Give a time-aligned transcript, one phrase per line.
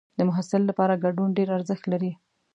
[0.17, 2.11] د محصل لپاره ګډون ډېر ارزښت لري.